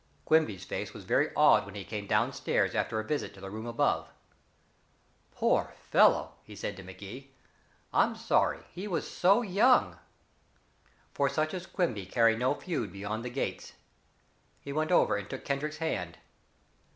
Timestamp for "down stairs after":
2.07-2.99